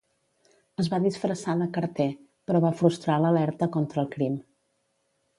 Es 0.83 0.87
va 0.93 0.97
disfressar 1.01 1.53
de 1.59 1.67
Carter, 1.75 2.07
però 2.51 2.61
va 2.63 2.71
frustrar 2.79 3.17
l'alerta 3.25 3.69
contra 3.77 4.01
el 4.05 4.09
crim. 4.17 4.39